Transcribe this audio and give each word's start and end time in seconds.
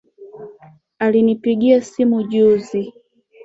Alinipigia 0.99 1.81
simu 1.81 2.23
juzi 2.23 2.93